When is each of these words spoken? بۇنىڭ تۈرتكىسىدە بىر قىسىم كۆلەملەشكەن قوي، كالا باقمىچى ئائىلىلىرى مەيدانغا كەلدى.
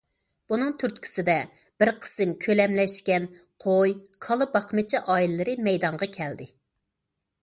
بۇنىڭ 0.51 0.69
تۈرتكىسىدە 0.83 1.33
بىر 1.83 1.91
قىسىم 2.05 2.31
كۆلەملەشكەن 2.45 3.27
قوي، 3.65 3.93
كالا 4.27 4.47
باقمىچى 4.55 5.03
ئائىلىلىرى 5.05 5.55
مەيدانغا 5.69 6.09
كەلدى. 6.17 6.49